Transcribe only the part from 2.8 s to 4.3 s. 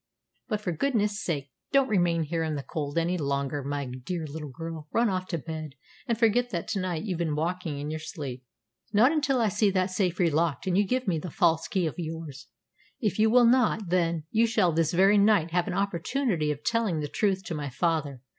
any longer, my dear